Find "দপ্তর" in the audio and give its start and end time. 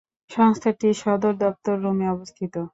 1.43-1.75